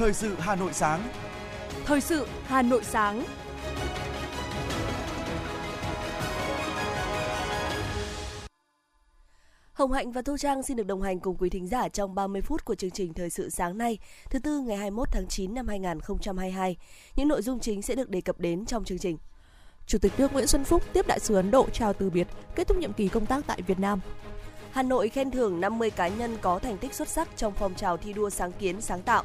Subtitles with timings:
[0.00, 1.08] Thời sự Hà Nội sáng.
[1.84, 3.24] Thời sự Hà Nội sáng.
[9.72, 12.42] Hồng Hạnh và Thu Trang xin được đồng hành cùng quý thính giả trong 30
[12.42, 13.98] phút của chương trình Thời sự sáng nay,
[14.30, 16.76] thứ tư ngày 21 tháng 9 năm 2022.
[17.16, 19.18] Những nội dung chính sẽ được đề cập đến trong chương trình.
[19.86, 22.68] Chủ tịch nước Nguyễn Xuân Phúc tiếp đại sứ Ấn Độ chào từ biệt, kết
[22.68, 24.00] thúc nhiệm kỳ công tác tại Việt Nam.
[24.70, 27.96] Hà Nội khen thưởng 50 cá nhân có thành tích xuất sắc trong phong trào
[27.96, 29.24] thi đua sáng kiến sáng tạo.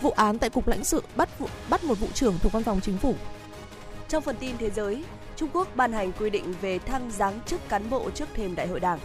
[0.00, 2.80] Vụ án tại cục lãnh sự bắt vụ, bắt một vụ trưởng thuộc văn phòng
[2.82, 3.14] chính phủ.
[4.08, 5.04] Trong phần tin thế giới,
[5.36, 8.66] Trung Quốc ban hành quy định về thăng giáng chức cán bộ trước thềm đại
[8.66, 8.98] hội đảng.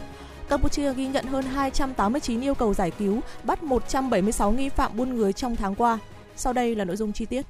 [0.49, 5.33] Campuchia ghi nhận hơn 289 yêu cầu giải cứu, bắt 176 nghi phạm buôn người
[5.33, 5.99] trong tháng qua.
[6.35, 7.45] Sau đây là nội dung chi tiết.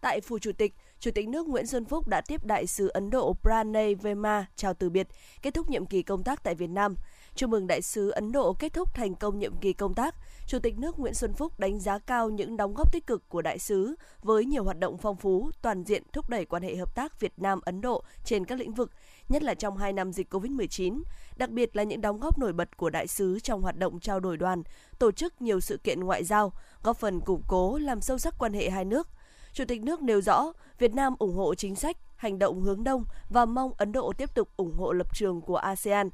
[0.00, 3.10] Tại phủ chủ tịch, Chủ tịch nước Nguyễn Xuân Phúc đã tiếp đại sứ Ấn
[3.10, 5.08] Độ Pranay Verma chào từ biệt,
[5.42, 6.96] kết thúc nhiệm kỳ công tác tại Việt Nam.
[7.34, 10.14] Chúc mừng đại sứ Ấn Độ kết thúc thành công nhiệm kỳ công tác.
[10.46, 13.42] Chủ tịch nước Nguyễn Xuân Phúc đánh giá cao những đóng góp tích cực của
[13.42, 16.94] đại sứ với nhiều hoạt động phong phú, toàn diện thúc đẩy quan hệ hợp
[16.94, 18.90] tác Việt Nam Ấn Độ trên các lĩnh vực,
[19.28, 21.02] nhất là trong hai năm dịch Covid-19,
[21.36, 24.20] đặc biệt là những đóng góp nổi bật của đại sứ trong hoạt động trao
[24.20, 24.62] đổi đoàn,
[24.98, 28.52] tổ chức nhiều sự kiện ngoại giao, góp phần củng cố làm sâu sắc quan
[28.52, 29.08] hệ hai nước–
[29.54, 33.04] Chủ tịch nước nêu rõ, Việt Nam ủng hộ chính sách, hành động hướng đông
[33.30, 36.08] và mong Ấn Độ tiếp tục ủng hộ lập trường của ASEAN.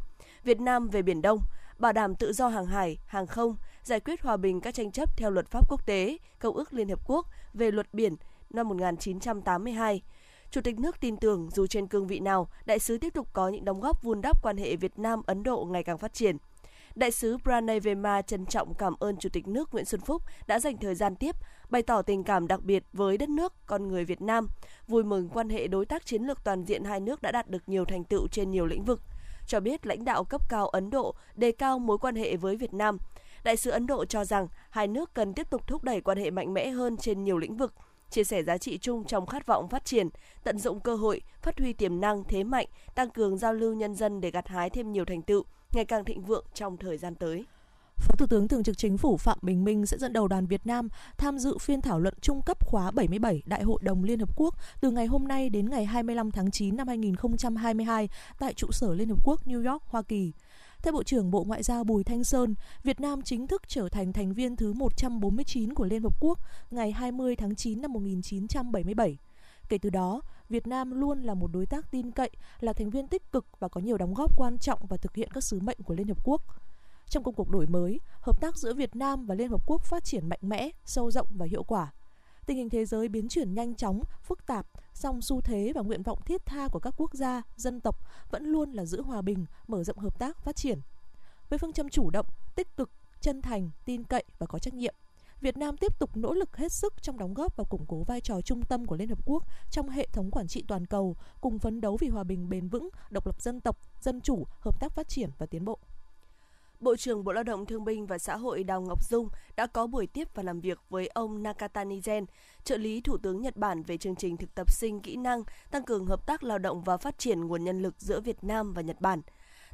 [0.44, 1.40] Việt Nam về Biển Đông,
[1.78, 5.16] bảo đảm tự do hàng hải, hàng không, giải quyết hòa bình các tranh chấp
[5.16, 8.16] theo luật pháp quốc tế, Công ước Liên Hợp Quốc về luật biển
[8.50, 10.02] năm 1982.
[10.50, 13.48] Chủ tịch nước tin tưởng dù trên cương vị nào, đại sứ tiếp tục có
[13.48, 16.36] những đóng góp vun đắp quan hệ Việt Nam Ấn Độ ngày càng phát triển.
[16.94, 20.58] Đại sứ Pranay Verma trân trọng cảm ơn Chủ tịch nước Nguyễn Xuân Phúc đã
[20.58, 21.36] dành thời gian tiếp,
[21.70, 24.48] bày tỏ tình cảm đặc biệt với đất nước, con người Việt Nam,
[24.88, 27.68] vui mừng quan hệ đối tác chiến lược toàn diện hai nước đã đạt được
[27.68, 29.02] nhiều thành tựu trên nhiều lĩnh vực.
[29.46, 32.74] Cho biết lãnh đạo cấp cao Ấn Độ đề cao mối quan hệ với Việt
[32.74, 32.98] Nam.
[33.44, 36.30] Đại sứ Ấn Độ cho rằng hai nước cần tiếp tục thúc đẩy quan hệ
[36.30, 37.74] mạnh mẽ hơn trên nhiều lĩnh vực,
[38.10, 40.08] chia sẻ giá trị chung trong khát vọng phát triển,
[40.44, 43.94] tận dụng cơ hội, phát huy tiềm năng, thế mạnh, tăng cường giao lưu nhân
[43.94, 47.14] dân để gặt hái thêm nhiều thành tựu, ngày càng thịnh vượng trong thời gian
[47.14, 47.44] tới.
[48.00, 50.66] Phó Thủ tướng Thường trực Chính phủ Phạm Bình Minh sẽ dẫn đầu đoàn Việt
[50.66, 50.88] Nam
[51.18, 54.54] tham dự phiên thảo luận trung cấp khóa 77 Đại hội đồng Liên Hợp Quốc
[54.80, 58.08] từ ngày hôm nay đến ngày 25 tháng 9 năm 2022
[58.38, 60.32] tại trụ sở Liên Hợp Quốc New York, Hoa Kỳ.
[60.82, 62.54] Theo Bộ trưởng Bộ Ngoại giao Bùi Thanh Sơn,
[62.84, 66.38] Việt Nam chính thức trở thành thành viên thứ 149 của Liên Hợp Quốc
[66.70, 69.18] ngày 20 tháng 9 năm 1977.
[69.68, 72.30] Kể từ đó, Việt Nam luôn là một đối tác tin cậy,
[72.60, 75.28] là thành viên tích cực và có nhiều đóng góp quan trọng vào thực hiện
[75.34, 76.42] các sứ mệnh của Liên Hợp Quốc.
[77.08, 80.04] Trong công cuộc đổi mới, hợp tác giữa Việt Nam và Liên Hợp Quốc phát
[80.04, 81.92] triển mạnh mẽ, sâu rộng và hiệu quả.
[82.46, 86.02] Tình hình thế giới biến chuyển nhanh chóng, phức tạp, song xu thế và nguyện
[86.02, 87.96] vọng thiết tha của các quốc gia, dân tộc
[88.30, 90.80] vẫn luôn là giữ hòa bình, mở rộng hợp tác, phát triển.
[91.48, 92.90] Với phương châm chủ động, tích cực,
[93.20, 94.94] chân thành, tin cậy và có trách nhiệm,
[95.40, 98.20] Việt Nam tiếp tục nỗ lực hết sức trong đóng góp và củng cố vai
[98.20, 101.58] trò trung tâm của Liên Hợp Quốc trong hệ thống quản trị toàn cầu, cùng
[101.58, 104.92] phấn đấu vì hòa bình bền vững, độc lập dân tộc, dân chủ, hợp tác
[104.92, 105.78] phát triển và tiến bộ.
[106.80, 109.86] Bộ trưởng Bộ Lao động Thương binh và Xã hội Đào Ngọc Dung đã có
[109.86, 112.24] buổi tiếp và làm việc với ông Nakata Nizen,
[112.64, 115.84] trợ lý Thủ tướng Nhật Bản về chương trình thực tập sinh kỹ năng tăng
[115.84, 118.82] cường hợp tác lao động và phát triển nguồn nhân lực giữa Việt Nam và
[118.82, 119.20] Nhật Bản–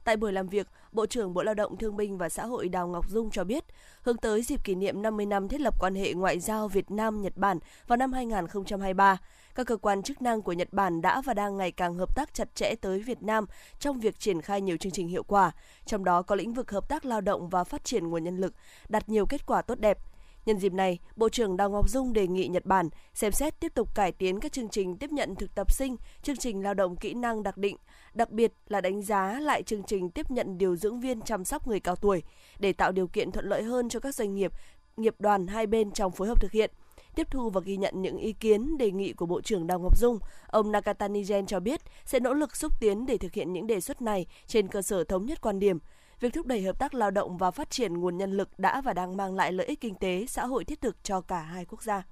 [0.06, 2.88] Tại buổi làm việc, Bộ trưởng Bộ Lao động Thương binh và Xã hội Đào
[2.88, 3.64] Ngọc Dung cho biết,
[4.02, 7.22] hướng tới dịp kỷ niệm 50 năm thiết lập quan hệ ngoại giao Việt Nam
[7.22, 9.18] Nhật Bản vào năm 2023,
[9.54, 12.34] các cơ quan chức năng của Nhật Bản đã và đang ngày càng hợp tác
[12.34, 13.46] chặt chẽ tới Việt Nam
[13.78, 15.52] trong việc triển khai nhiều chương trình hiệu quả,
[15.86, 18.54] trong đó có lĩnh vực hợp tác lao động và phát triển nguồn nhân lực,
[18.88, 19.98] đạt nhiều kết quả tốt đẹp.
[20.46, 23.74] Nhân dịp này, Bộ trưởng Đào Ngọc Dung đề nghị Nhật Bản xem xét tiếp
[23.74, 26.96] tục cải tiến các chương trình tiếp nhận thực tập sinh, chương trình lao động
[26.96, 27.76] kỹ năng đặc định,
[28.14, 31.68] đặc biệt là đánh giá lại chương trình tiếp nhận điều dưỡng viên chăm sóc
[31.68, 32.22] người cao tuổi
[32.58, 34.52] để tạo điều kiện thuận lợi hơn cho các doanh nghiệp,
[34.96, 36.70] nghiệp đoàn hai bên trong phối hợp thực hiện.
[37.14, 39.98] Tiếp thu và ghi nhận những ý kiến, đề nghị của Bộ trưởng Đào Ngọc
[39.98, 43.66] Dung, ông Nakatani Gen cho biết sẽ nỗ lực xúc tiến để thực hiện những
[43.66, 45.78] đề xuất này trên cơ sở thống nhất quan điểm,
[46.20, 48.92] việc thúc đẩy hợp tác lao động và phát triển nguồn nhân lực đã và
[48.92, 51.82] đang mang lại lợi ích kinh tế, xã hội thiết thực cho cả hai quốc
[51.82, 52.02] gia.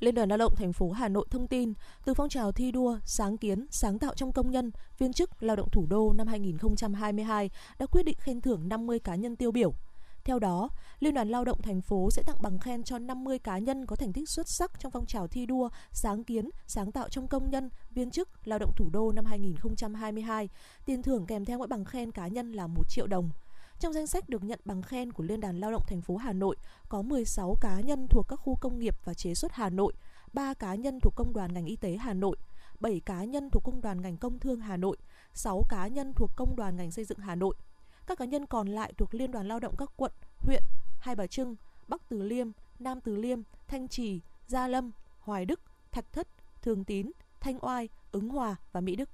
[0.00, 1.72] Liên đoàn Lao động thành phố Hà Nội thông tin,
[2.04, 5.56] từ phong trào thi đua, sáng kiến, sáng tạo trong công nhân, viên chức lao
[5.56, 9.72] động thủ đô năm 2022 đã quyết định khen thưởng 50 cá nhân tiêu biểu.
[10.26, 10.68] Theo đó,
[11.00, 13.96] Liên đoàn Lao động thành phố sẽ tặng bằng khen cho 50 cá nhân có
[13.96, 17.50] thành tích xuất sắc trong phong trào thi đua, sáng kiến, sáng tạo trong công
[17.50, 20.48] nhân, viên chức, lao động thủ đô năm 2022.
[20.84, 23.30] Tiền thưởng kèm theo mỗi bằng khen cá nhân là 1 triệu đồng.
[23.80, 26.32] Trong danh sách được nhận bằng khen của Liên đoàn Lao động thành phố Hà
[26.32, 26.56] Nội
[26.88, 29.92] có 16 cá nhân thuộc các khu công nghiệp và chế xuất Hà Nội,
[30.32, 32.36] 3 cá nhân thuộc công đoàn ngành y tế Hà Nội,
[32.80, 34.96] 7 cá nhân thuộc công đoàn ngành công thương Hà Nội,
[35.34, 37.54] 6 cá nhân thuộc công đoàn ngành xây dựng Hà Nội.
[38.06, 40.62] Các cá nhân còn lại thuộc Liên đoàn Lao động các quận, huyện,
[40.98, 41.56] Hai Bà Trưng,
[41.88, 45.60] Bắc Từ Liêm, Nam Từ Liêm, Thanh Trì, Gia Lâm, Hoài Đức,
[45.92, 46.28] Thạch Thất,
[46.62, 47.10] Thường Tín,
[47.40, 49.08] Thanh Oai, Ứng Hòa và Mỹ Đức.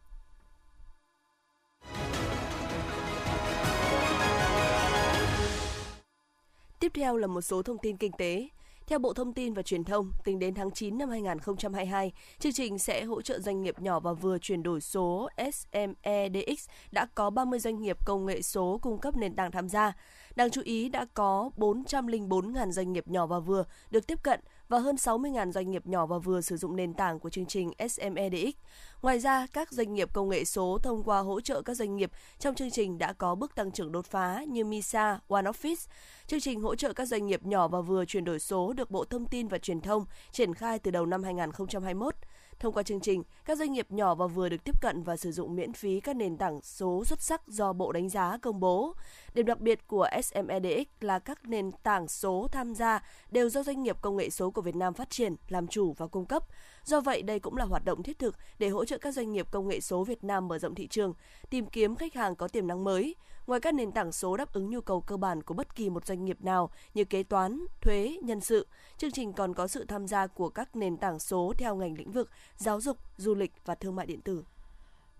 [6.79, 8.49] Tiếp theo là một số thông tin kinh tế.
[8.87, 12.79] Theo Bộ Thông tin và Truyền thông, tính đến tháng 9 năm 2022, chương trình
[12.79, 17.59] sẽ hỗ trợ doanh nghiệp nhỏ và vừa chuyển đổi số SMEDX đã có 30
[17.59, 19.93] doanh nghiệp công nghệ số cung cấp nền tảng tham gia.
[20.37, 24.41] Đáng chú ý đã có 404.000 doanh nghiệp nhỏ và vừa được tiếp cận
[24.73, 27.73] và hơn 60.000 doanh nghiệp nhỏ và vừa sử dụng nền tảng của chương trình
[27.79, 28.55] SMEDX.
[29.03, 32.11] Ngoài ra, các doanh nghiệp công nghệ số thông qua hỗ trợ các doanh nghiệp
[32.39, 35.89] trong chương trình đã có bước tăng trưởng đột phá như Misa, OneOffice.
[36.27, 39.05] Chương trình hỗ trợ các doanh nghiệp nhỏ và vừa chuyển đổi số được Bộ
[39.05, 42.15] Thông tin và Truyền thông triển khai từ đầu năm 2021.
[42.63, 45.33] Thông qua chương trình, các doanh nghiệp nhỏ và vừa được tiếp cận và sử
[45.33, 48.95] dụng miễn phí các nền tảng số xuất sắc do Bộ đánh giá công bố.
[49.35, 53.83] Điểm đặc biệt của SMEDX là các nền tảng số tham gia đều do doanh
[53.83, 56.43] nghiệp công nghệ số của Việt Nam phát triển, làm chủ và cung cấp.
[56.85, 59.47] Do vậy, đây cũng là hoạt động thiết thực để hỗ trợ các doanh nghiệp
[59.51, 61.15] công nghệ số Việt Nam mở rộng thị trường,
[61.51, 63.15] tìm kiếm khách hàng có tiềm năng mới.
[63.47, 66.07] Ngoài các nền tảng số đáp ứng nhu cầu cơ bản của bất kỳ một
[66.07, 68.67] doanh nghiệp nào như kế toán, thuế, nhân sự,
[68.99, 72.13] chương trình còn có sự tham gia của các nền tảng số theo ngành lĩnh
[72.13, 74.45] vực giáo dục, du lịch và thương mại điện tử.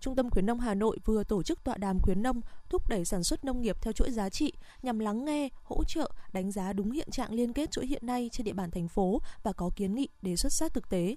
[0.01, 3.05] Trung tâm khuyến nông Hà Nội vừa tổ chức tọa đàm khuyến nông thúc đẩy
[3.05, 4.53] sản xuất nông nghiệp theo chuỗi giá trị
[4.83, 8.29] nhằm lắng nghe, hỗ trợ, đánh giá đúng hiện trạng liên kết chuỗi hiện nay
[8.33, 11.17] trên địa bàn thành phố và có kiến nghị đề xuất sát thực tế.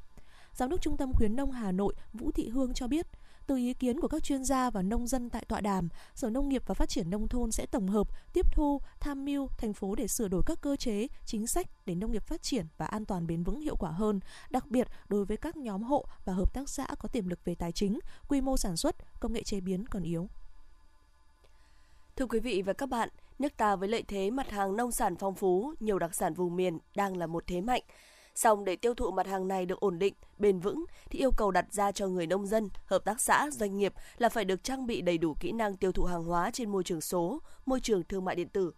[0.53, 3.07] Giám đốc Trung tâm khuyến nông Hà Nội Vũ Thị Hương cho biết,
[3.47, 6.49] từ ý kiến của các chuyên gia và nông dân tại tọa đàm, Sở Nông
[6.49, 9.95] nghiệp và Phát triển Nông thôn sẽ tổng hợp, tiếp thu, tham mưu thành phố
[9.95, 13.05] để sửa đổi các cơ chế, chính sách để nông nghiệp phát triển và an
[13.05, 14.19] toàn bền vững hiệu quả hơn,
[14.49, 17.55] đặc biệt đối với các nhóm hộ và hợp tác xã có tiềm lực về
[17.55, 20.27] tài chính, quy mô sản xuất, công nghệ chế biến còn yếu.
[22.15, 23.09] Thưa quý vị và các bạn,
[23.39, 26.55] nước ta với lợi thế mặt hàng nông sản phong phú, nhiều đặc sản vùng
[26.55, 27.81] miền đang là một thế mạnh.
[28.35, 31.51] Song để tiêu thụ mặt hàng này được ổn định, bền vững thì yêu cầu
[31.51, 34.87] đặt ra cho người nông dân, hợp tác xã, doanh nghiệp là phải được trang
[34.87, 38.03] bị đầy đủ kỹ năng tiêu thụ hàng hóa trên môi trường số, môi trường
[38.03, 38.71] thương mại điện tử.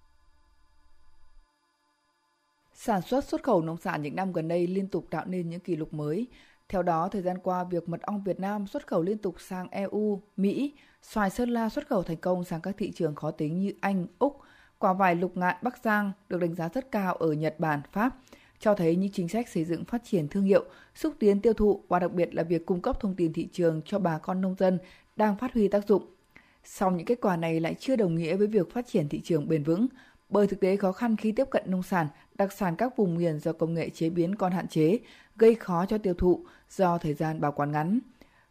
[2.74, 5.59] Sản xuất xuất khẩu nông sản những năm gần đây liên tục tạo nên những
[5.59, 6.27] kỷ lục mới.
[6.69, 9.69] Theo đó, thời gian qua, việc mật ong Việt Nam xuất khẩu liên tục sang
[9.69, 13.59] EU, Mỹ, xoài Sơn La xuất khẩu thành công sang các thị trường khó tính
[13.59, 14.39] như Anh, Úc,
[14.80, 18.15] quả vải lục ngạn Bắc Giang được đánh giá rất cao ở Nhật Bản, Pháp–
[18.59, 20.65] cho thấy những chính sách xây dựng phát triển thương hiệu,
[20.95, 23.81] xúc tiến tiêu thụ và đặc biệt là việc cung cấp thông tin thị trường
[23.86, 24.80] cho bà con nông dân
[25.15, 26.06] đang phát huy tác dụng.
[26.63, 29.48] Song những kết quả này lại chưa đồng nghĩa với việc phát triển thị trường
[29.48, 29.88] bền vững,
[30.30, 33.39] bởi thực tế khó khăn khi tiếp cận nông sản, đặc sản các vùng miền
[33.39, 35.00] do công nghệ chế biến còn hạn chế,
[35.36, 38.00] gây khó cho tiêu thụ do thời gian bảo quản ngắn.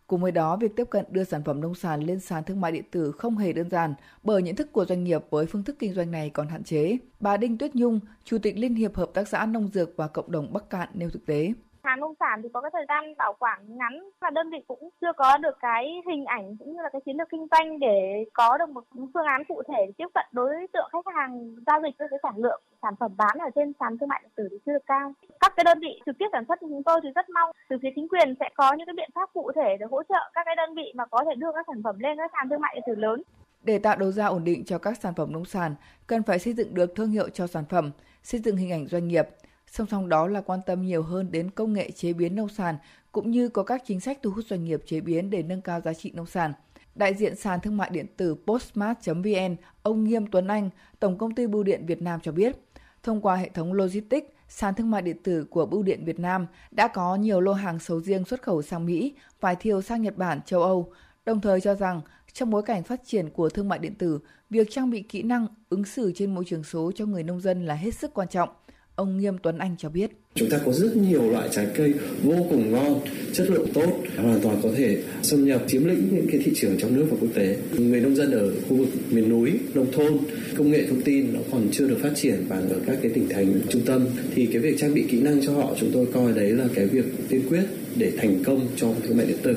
[0.06, 2.72] Cùng với đó, việc tiếp cận đưa sản phẩm nông sản lên sàn thương mại
[2.72, 5.76] điện tử không hề đơn giản bởi nhận thức của doanh nghiệp với phương thức
[5.78, 6.98] kinh doanh này còn hạn chế.
[7.20, 10.32] Bà Đinh Tuyết Nhung, Chủ tịch Liên hiệp Hợp tác xã Nông Dược và Cộng
[10.32, 11.52] đồng Bắc Cạn nêu thực tế
[11.86, 14.90] hàng nông sản thì có cái thời gian bảo quản ngắn và đơn vị cũng
[15.00, 18.24] chưa có được cái hình ảnh cũng như là cái chiến lược kinh doanh để
[18.32, 18.84] có được một
[19.14, 22.36] phương án cụ thể tiếp cận đối tượng khách hàng giao dịch với cái sản
[22.36, 25.12] lượng sản phẩm bán ở trên sàn thương mại điện tử thì chưa được cao.
[25.40, 27.76] Các cái đơn vị trực tiếp sản xuất của chúng tôi thì rất mong từ
[27.82, 30.42] phía chính quyền sẽ có những cái biện pháp cụ thể để hỗ trợ các
[30.44, 32.74] cái đơn vị mà có thể đưa các sản phẩm lên các sàn thương mại
[32.74, 33.22] điện tử lớn.
[33.62, 35.74] Để tạo đầu ra ổn định cho các sản phẩm nông sản,
[36.06, 37.90] cần phải xây dựng được thương hiệu cho sản phẩm,
[38.22, 39.26] xây dựng hình ảnh doanh nghiệp,
[39.70, 42.76] Song song đó là quan tâm nhiều hơn đến công nghệ chế biến nông sản
[43.12, 45.80] cũng như có các chính sách thu hút doanh nghiệp chế biến để nâng cao
[45.80, 46.52] giá trị nông sản.
[46.94, 51.46] Đại diện sàn thương mại điện tử postmart.vn, ông Nghiêm Tuấn Anh, Tổng công ty
[51.46, 52.56] Bưu điện Việt Nam cho biết,
[53.02, 56.46] thông qua hệ thống logistics, sàn thương mại điện tử của Bưu điện Việt Nam
[56.70, 60.16] đã có nhiều lô hàng sầu riêng xuất khẩu sang Mỹ, vải thiều sang Nhật
[60.16, 60.92] Bản, châu Âu,
[61.24, 62.00] đồng thời cho rằng
[62.32, 64.18] trong bối cảnh phát triển của thương mại điện tử,
[64.50, 67.66] việc trang bị kỹ năng ứng xử trên môi trường số cho người nông dân
[67.66, 68.48] là hết sức quan trọng–
[68.96, 70.10] Ông Nghiêm Tuấn Anh cho biết.
[70.34, 73.00] Chúng ta có rất nhiều loại trái cây vô cùng ngon,
[73.32, 76.76] chất lượng tốt, hoàn toàn có thể xâm nhập chiếm lĩnh những cái thị trường
[76.78, 77.56] trong nước và quốc tế.
[77.78, 80.18] Người nông dân ở khu vực miền núi, nông thôn,
[80.56, 83.28] công nghệ thông tin nó còn chưa được phát triển bằng ở các cái tỉnh
[83.28, 86.32] thành trung tâm thì cái việc trang bị kỹ năng cho họ chúng tôi coi
[86.32, 87.64] đấy là cái việc tiên quyết
[87.96, 89.56] để thành công trong thương mại điện tử.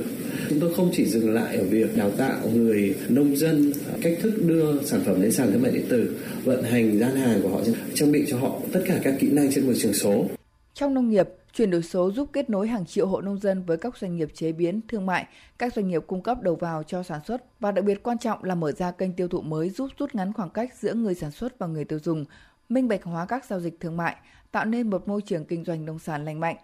[0.49, 3.71] Chúng tôi không chỉ dừng lại ở việc đào tạo người nông dân
[4.01, 7.41] cách thức đưa sản phẩm lên sàn thương mại điện tử, vận hành gian hàng
[7.41, 7.61] của họ,
[7.93, 10.25] trang bị cho họ tất cả các kỹ năng trên môi trường số.
[10.73, 13.77] Trong nông nghiệp, chuyển đổi số giúp kết nối hàng triệu hộ nông dân với
[13.77, 17.03] các doanh nghiệp chế biến, thương mại, các doanh nghiệp cung cấp đầu vào cho
[17.03, 19.89] sản xuất và đặc biệt quan trọng là mở ra kênh tiêu thụ mới giúp
[19.99, 22.25] rút ngắn khoảng cách giữa người sản xuất và người tiêu dùng,
[22.69, 24.15] minh bạch hóa các giao dịch thương mại,
[24.51, 26.55] tạo nên một môi trường kinh doanh nông sản lành mạnh.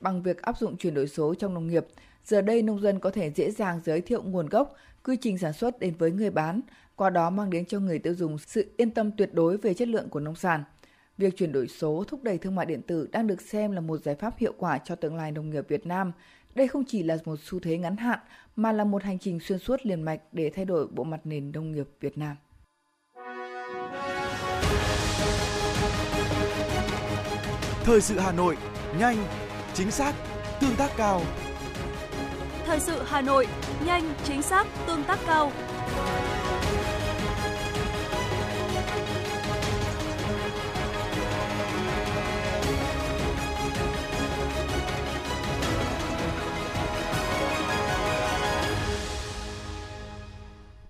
[0.00, 1.86] Bằng việc áp dụng chuyển đổi số trong nông nghiệp,
[2.24, 4.74] Giờ đây nông dân có thể dễ dàng giới thiệu nguồn gốc,
[5.04, 6.60] quy trình sản xuất đến với người bán,
[6.96, 9.88] qua đó mang đến cho người tiêu dùng sự yên tâm tuyệt đối về chất
[9.88, 10.64] lượng của nông sản.
[11.18, 14.02] Việc chuyển đổi số thúc đẩy thương mại điện tử đang được xem là một
[14.02, 16.12] giải pháp hiệu quả cho tương lai nông nghiệp Việt Nam.
[16.54, 18.18] Đây không chỉ là một xu thế ngắn hạn
[18.56, 21.52] mà là một hành trình xuyên suốt liền mạch để thay đổi bộ mặt nền
[21.52, 22.36] nông nghiệp Việt Nam.
[27.84, 28.56] Thời sự Hà Nội,
[28.98, 29.16] nhanh,
[29.74, 30.14] chính xác,
[30.60, 31.22] tương tác cao.
[32.70, 33.46] Thời sự Hà Nội,
[33.86, 35.52] nhanh, chính xác, tương tác cao.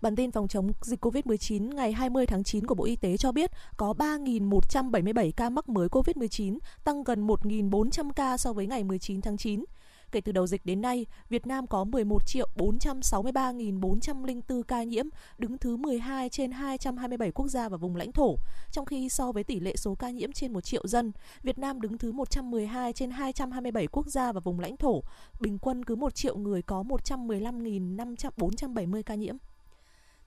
[0.01, 3.33] Bản tin phòng chống dịch COVID-19 ngày 20 tháng 9 của Bộ Y tế cho
[3.33, 9.21] biết có 3.177 ca mắc mới COVID-19, tăng gần 1.400 ca so với ngày 19
[9.21, 9.65] tháng 9.
[10.13, 15.07] Kể từ đầu dịch đến nay, Việt Nam có 11 triệu 463.404 ca nhiễm,
[15.39, 18.37] đứng thứ 12 trên 227 quốc gia và vùng lãnh thổ.
[18.71, 21.13] Trong khi so với tỷ lệ số ca nhiễm trên 1 triệu dân,
[21.43, 25.03] Việt Nam đứng thứ 112 trên 227 quốc gia và vùng lãnh thổ.
[25.41, 29.37] Bình quân cứ 1 triệu người có 115.470 ca nhiễm.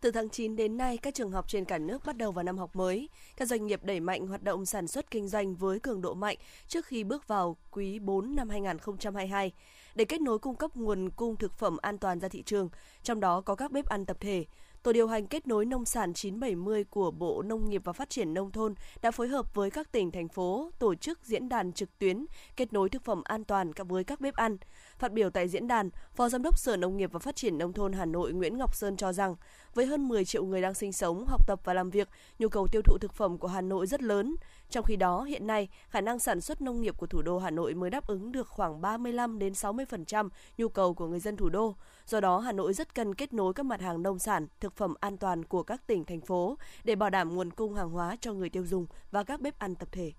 [0.03, 2.57] Từ tháng 9 đến nay, các trường học trên cả nước bắt đầu vào năm
[2.57, 3.09] học mới.
[3.37, 6.37] Các doanh nghiệp đẩy mạnh hoạt động sản xuất kinh doanh với cường độ mạnh
[6.67, 9.51] trước khi bước vào quý 4 năm 2022
[9.95, 12.69] để kết nối cung cấp nguồn cung thực phẩm an toàn ra thị trường,
[13.03, 14.45] trong đó có các bếp ăn tập thể.
[14.83, 18.33] Tổ điều hành kết nối nông sản 970 của Bộ Nông nghiệp và Phát triển
[18.33, 21.99] Nông thôn đã phối hợp với các tỉnh, thành phố tổ chức diễn đàn trực
[21.99, 24.57] tuyến kết nối thực phẩm an toàn với các bếp ăn.
[24.97, 27.73] Phát biểu tại diễn đàn, Phó Giám đốc Sở Nông nghiệp và Phát triển Nông
[27.73, 29.35] thôn Hà Nội Nguyễn Ngọc Sơn cho rằng,
[29.73, 32.67] với hơn 10 triệu người đang sinh sống, học tập và làm việc, nhu cầu
[32.67, 34.35] tiêu thụ thực phẩm của Hà Nội rất lớn.
[34.69, 37.49] Trong khi đó, hiện nay, khả năng sản xuất nông nghiệp của thủ đô Hà
[37.49, 41.49] Nội mới đáp ứng được khoảng 35 đến 60% nhu cầu của người dân thủ
[41.49, 41.75] đô.
[42.05, 44.93] Do đó, Hà Nội rất cần kết nối các mặt hàng nông sản, thực phẩm
[44.99, 48.33] an toàn của các tỉnh, thành phố để bảo đảm nguồn cung hàng hóa cho
[48.33, 50.11] người tiêu dùng và các bếp ăn tập thể.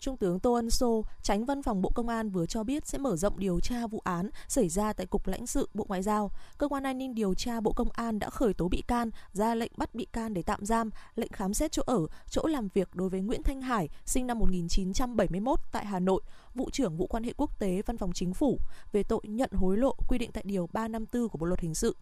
[0.00, 2.98] Trung tướng Tô Ân Sô, tránh văn phòng Bộ Công an vừa cho biết sẽ
[2.98, 6.30] mở rộng điều tra vụ án xảy ra tại Cục lãnh sự Bộ Ngoại giao.
[6.58, 9.54] Cơ quan an ninh điều tra Bộ Công an đã khởi tố bị can, ra
[9.54, 12.94] lệnh bắt bị can để tạm giam, lệnh khám xét chỗ ở, chỗ làm việc
[12.94, 16.20] đối với Nguyễn Thanh Hải, sinh năm 1971 tại Hà Nội,
[16.54, 18.58] vụ trưởng vụ quan hệ quốc tế Văn phòng Chính phủ
[18.92, 21.96] về tội nhận hối lộ quy định tại điều 354 của Bộ luật hình sự.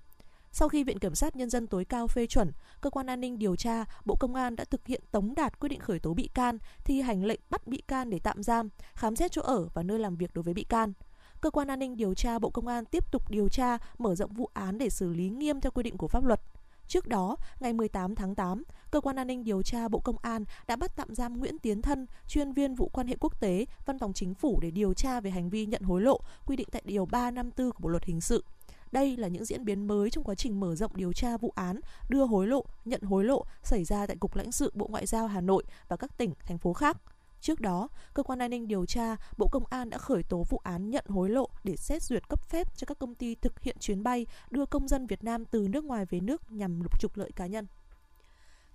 [0.59, 3.39] Sau khi Viện Kiểm sát Nhân dân tối cao phê chuẩn, Cơ quan An ninh
[3.39, 6.31] điều tra, Bộ Công an đã thực hiện tống đạt quyết định khởi tố bị
[6.35, 9.83] can, thi hành lệnh bắt bị can để tạm giam, khám xét chỗ ở và
[9.83, 10.93] nơi làm việc đối với bị can.
[11.41, 14.33] Cơ quan An ninh điều tra Bộ Công an tiếp tục điều tra, mở rộng
[14.33, 16.41] vụ án để xử lý nghiêm theo quy định của pháp luật.
[16.89, 20.45] Trước đó, ngày 18 tháng 8, Cơ quan An ninh điều tra Bộ Công an
[20.67, 23.99] đã bắt tạm giam Nguyễn Tiến Thân, chuyên viên vụ quan hệ quốc tế, Văn
[23.99, 26.83] phòng Chính phủ để điều tra về hành vi nhận hối lộ, quy định tại
[26.85, 28.45] Điều 354 của Bộ Luật Hình sự.
[28.93, 31.81] Đây là những diễn biến mới trong quá trình mở rộng điều tra vụ án
[32.09, 35.27] đưa hối lộ, nhận hối lộ xảy ra tại Cục lãnh sự Bộ Ngoại giao
[35.27, 36.97] Hà Nội và các tỉnh, thành phố khác.
[37.41, 40.61] Trước đó, cơ quan an ninh điều tra, Bộ Công an đã khởi tố vụ
[40.65, 43.77] án nhận hối lộ để xét duyệt cấp phép cho các công ty thực hiện
[43.81, 47.17] chuyến bay đưa công dân Việt Nam từ nước ngoài về nước nhằm lục trục
[47.17, 47.67] lợi cá nhân.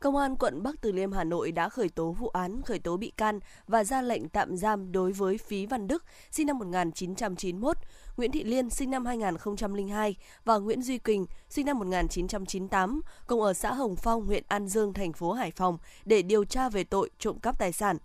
[0.04, 2.98] Công an quận Bắc Từ Liêm Hà Nội đã khởi tố vụ án, khởi tố
[2.98, 7.78] bị can và ra lệnh tạm giam đối với Phí Văn Đức, sinh năm 1991,
[8.18, 13.54] Nguyễn Thị Liên, sinh năm 2002 và Nguyễn Duy Quỳnh, sinh năm 1998, cùng ở
[13.54, 17.10] xã Hồng Phong, huyện An Dương, thành phố Hải Phòng để điều tra về tội
[17.20, 17.98] trộm cắp tài sản.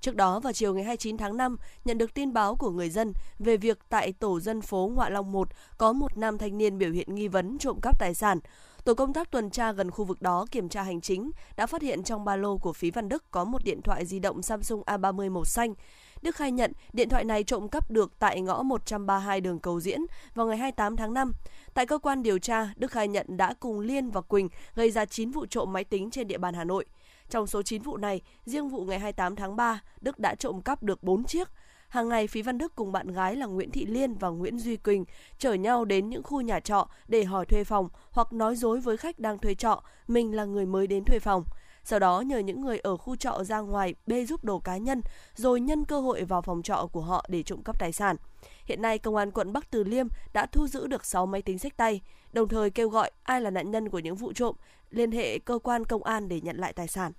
[0.00, 3.12] Trước đó vào chiều ngày 29 tháng 5, nhận được tin báo của người dân
[3.38, 6.90] về việc tại tổ dân phố Ngoại Long 1 có một nam thanh niên biểu
[6.90, 8.38] hiện nghi vấn trộm cắp tài sản.
[8.84, 11.82] Tổ công tác tuần tra gần khu vực đó kiểm tra hành chính đã phát
[11.82, 14.82] hiện trong ba lô của Phí Văn Đức có một điện thoại di động Samsung
[14.86, 15.74] A30 màu xanh.
[16.22, 20.00] Đức khai nhận điện thoại này trộm cắp được tại ngõ 132 đường Cầu Diễn
[20.34, 21.32] vào ngày 28 tháng 5.
[21.74, 25.04] Tại cơ quan điều tra, Đức khai nhận đã cùng Liên và Quỳnh gây ra
[25.04, 26.84] 9 vụ trộm máy tính trên địa bàn Hà Nội.
[27.30, 30.82] Trong số 9 vụ này, riêng vụ ngày 28 tháng 3, Đức đã trộm cắp
[30.82, 31.48] được 4 chiếc,
[31.94, 34.76] Hàng ngày Phí Văn Đức cùng bạn gái là Nguyễn Thị Liên và Nguyễn Duy
[34.76, 35.04] Quỳnh
[35.38, 38.96] chở nhau đến những khu nhà trọ để hỏi thuê phòng hoặc nói dối với
[38.96, 41.44] khách đang thuê trọ mình là người mới đến thuê phòng.
[41.84, 45.02] Sau đó nhờ những người ở khu trọ ra ngoài bê giúp đồ cá nhân
[45.34, 48.16] rồi nhân cơ hội vào phòng trọ của họ để trộm cắp tài sản.
[48.64, 51.58] Hiện nay công an quận Bắc Từ Liêm đã thu giữ được 6 máy tính
[51.58, 52.00] sách tay,
[52.32, 54.56] đồng thời kêu gọi ai là nạn nhân của những vụ trộm
[54.90, 57.12] liên hệ cơ quan công an để nhận lại tài sản.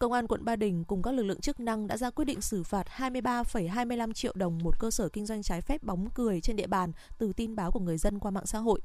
[0.00, 2.40] Công an quận Ba Đình cùng các lực lượng chức năng đã ra quyết định
[2.40, 6.56] xử phạt 23,25 triệu đồng một cơ sở kinh doanh trái phép bóng cười trên
[6.56, 8.80] địa bàn từ tin báo của người dân qua mạng xã hội.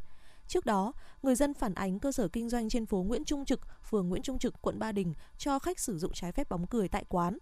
[0.48, 0.94] Trước đó,
[1.24, 4.22] người dân phản ánh cơ sở kinh doanh trên phố Nguyễn Trung Trực, phường Nguyễn
[4.22, 7.38] Trung Trực, quận Ba Đình cho khách sử dụng trái phép bóng cười tại quán.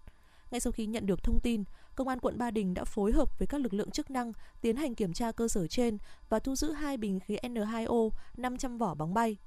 [0.51, 1.63] Ngay sau khi nhận được thông tin,
[1.95, 4.75] Công an quận Ba Đình đã phối hợp với các lực lượng chức năng tiến
[4.75, 5.97] hành kiểm tra cơ sở trên
[6.29, 9.37] và thu giữ hai bình khí N2O, 500 vỏ bóng bay.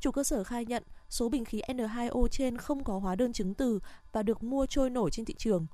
[0.00, 3.54] Chủ cơ sở khai nhận số bình khí N2O trên không có hóa đơn chứng
[3.54, 3.80] từ
[4.12, 5.66] và được mua trôi nổi trên thị trường.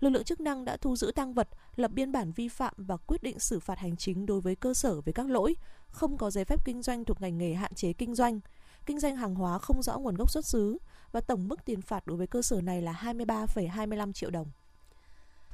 [0.00, 2.96] lực lượng chức năng đã thu giữ tăng vật, lập biên bản vi phạm và
[2.96, 5.56] quyết định xử phạt hành chính đối với cơ sở về các lỗi
[5.88, 8.40] không có giấy phép kinh doanh thuộc ngành nghề hạn chế kinh doanh,
[8.86, 10.78] kinh doanh hàng hóa không rõ nguồn gốc xuất xứ
[11.12, 14.46] và tổng mức tiền phạt đối với cơ sở này là 23,25 triệu đồng.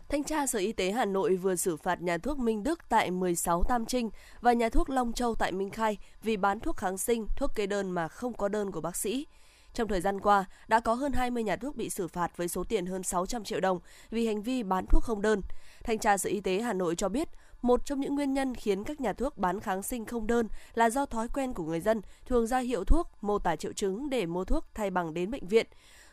[0.09, 3.11] Thanh tra Sở Y tế Hà Nội vừa xử phạt nhà thuốc Minh Đức tại
[3.11, 4.11] 16 Tam Trinh
[4.41, 7.67] và nhà thuốc Long Châu tại Minh Khai vì bán thuốc kháng sinh, thuốc kê
[7.67, 9.27] đơn mà không có đơn của bác sĩ.
[9.75, 12.65] Trong thời gian qua, đã có hơn 20 nhà thuốc bị xử phạt với số
[12.65, 13.79] tiền hơn 600 triệu đồng
[14.11, 15.43] vì hành vi bán thuốc không đơn.
[15.85, 17.29] Thanh tra Sở Y tế Hà Nội cho biết,
[17.63, 20.91] một trong những nguyên nhân khiến các nhà thuốc bán kháng sinh không đơn là
[20.91, 24.27] do thói quen của người dân thường ra hiệu thuốc, mô tả triệu chứng để
[24.27, 25.67] mua thuốc thay bằng đến bệnh viện.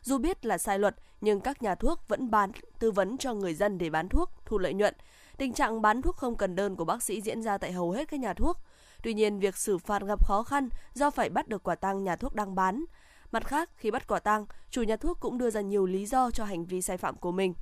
[0.03, 3.53] Dù biết là sai luật, nhưng các nhà thuốc vẫn bán tư vấn cho người
[3.53, 4.95] dân để bán thuốc, thu lợi nhuận.
[5.37, 8.07] Tình trạng bán thuốc không cần đơn của bác sĩ diễn ra tại hầu hết
[8.07, 8.57] các nhà thuốc.
[9.03, 12.15] Tuy nhiên, việc xử phạt gặp khó khăn do phải bắt được quả tang nhà
[12.15, 12.85] thuốc đang bán.
[13.31, 16.31] Mặt khác, khi bắt quả tang, chủ nhà thuốc cũng đưa ra nhiều lý do
[16.31, 17.53] cho hành vi sai phạm của mình.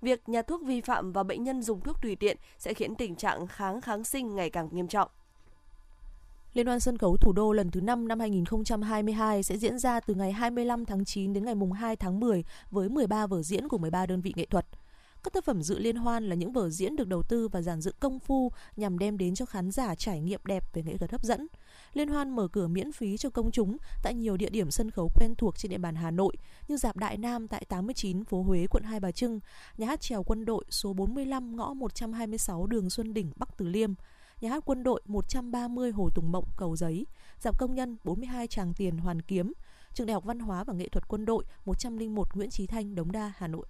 [0.00, 3.16] Việc nhà thuốc vi phạm và bệnh nhân dùng thuốc tùy tiện sẽ khiến tình
[3.16, 5.08] trạng kháng kháng sinh ngày càng nghiêm trọng.
[6.54, 10.14] Liên hoan sân khấu thủ đô lần thứ 5 năm 2022 sẽ diễn ra từ
[10.14, 14.06] ngày 25 tháng 9 đến ngày 2 tháng 10 với 13 vở diễn của 13
[14.06, 14.66] đơn vị nghệ thuật.
[15.22, 17.80] Các tác phẩm dự liên hoan là những vở diễn được đầu tư và giàn
[17.80, 21.10] dựng công phu nhằm đem đến cho khán giả trải nghiệm đẹp về nghệ thuật
[21.10, 21.46] hấp dẫn.
[21.92, 25.10] Liên hoan mở cửa miễn phí cho công chúng tại nhiều địa điểm sân khấu
[25.14, 26.36] quen thuộc trên địa bàn Hà Nội
[26.68, 29.40] như Dạp Đại Nam tại 89 phố Huế, quận Hai Bà Trưng,
[29.76, 33.94] Nhà hát trèo quân đội số 45 ngõ 126 đường Xuân Đỉnh, Bắc Từ Liêm,
[34.40, 37.06] Nhà hát quân đội 130 Hồ Tùng Mộng, Cầu Giấy,
[37.38, 39.52] Dạp Công nhân 42 Tràng Tiền, Hoàn Kiếm,
[39.94, 43.12] Trường Đại học Văn hóa và Nghệ thuật Quân đội 101 Nguyễn Trí Thanh, Đống
[43.12, 43.66] Đa, Hà Nội.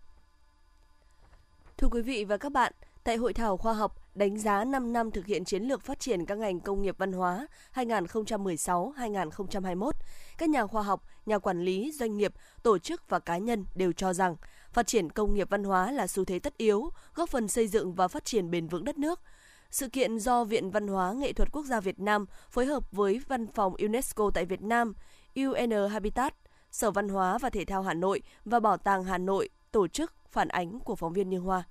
[1.77, 2.73] Thưa quý vị và các bạn,
[3.05, 6.27] tại hội thảo khoa học đánh giá 5 năm thực hiện chiến lược phát triển
[6.27, 9.91] các ngành công nghiệp văn hóa 2016-2021,
[10.39, 13.93] các nhà khoa học, nhà quản lý, doanh nghiệp, tổ chức và cá nhân đều
[13.93, 14.37] cho rằng
[14.73, 17.95] phát triển công nghiệp văn hóa là xu thế tất yếu, góp phần xây dựng
[17.95, 19.21] và phát triển bền vững đất nước.
[19.71, 23.21] Sự kiện do Viện Văn hóa Nghệ thuật Quốc gia Việt Nam phối hợp với
[23.29, 24.93] Văn phòng UNESCO tại Việt Nam,
[25.35, 26.35] UN Habitat,
[26.71, 30.13] Sở Văn hóa và Thể thao Hà Nội và Bảo tàng Hà Nội tổ chức
[30.31, 31.65] phản ánh của phóng viên Như Hoa.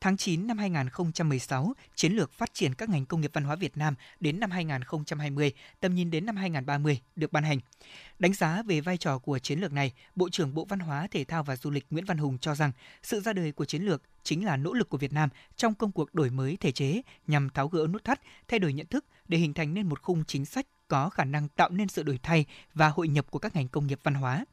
[0.00, 3.76] Tháng 9 năm 2016, chiến lược phát triển các ngành công nghiệp văn hóa Việt
[3.76, 7.58] Nam đến năm 2020, tầm nhìn đến năm 2030 được ban hành.
[8.18, 11.24] Đánh giá về vai trò của chiến lược này, Bộ trưởng Bộ Văn hóa, Thể
[11.24, 14.02] thao và Du lịch Nguyễn Văn Hùng cho rằng sự ra đời của chiến lược
[14.28, 17.50] chính là nỗ lực của Việt Nam trong công cuộc đổi mới thể chế nhằm
[17.50, 20.44] tháo gỡ nút thắt, thay đổi nhận thức để hình thành nên một khung chính
[20.44, 23.68] sách có khả năng tạo nên sự đổi thay và hội nhập của các ngành
[23.68, 24.44] công nghiệp văn hóa.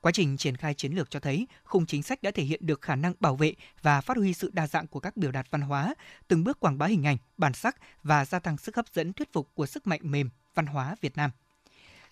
[0.00, 2.82] Quá trình triển khai chiến lược cho thấy khung chính sách đã thể hiện được
[2.82, 5.60] khả năng bảo vệ và phát huy sự đa dạng của các biểu đạt văn
[5.60, 5.94] hóa,
[6.28, 9.32] từng bước quảng bá hình ảnh, bản sắc và gia tăng sức hấp dẫn thuyết
[9.32, 11.30] phục của sức mạnh mềm văn hóa Việt Nam.